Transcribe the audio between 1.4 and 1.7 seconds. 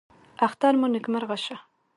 شه